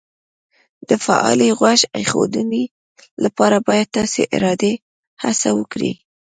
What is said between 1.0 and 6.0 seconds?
فعالې غوږ ایښودنې لپاره باید تاسې ارادي هڅه وکړئ